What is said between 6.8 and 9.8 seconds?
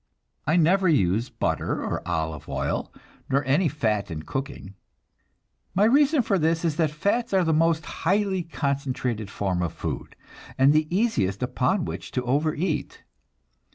fats are the most highly concentrated form of